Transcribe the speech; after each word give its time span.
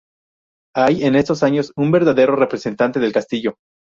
Hay 0.75 1.03
en 1.03 1.13
estos 1.15 1.43
años 1.43 1.73
un 1.75 1.91
verdadero 1.91 2.35
representante 2.35 2.99
del 2.99 3.13
Castillo. 3.13 3.57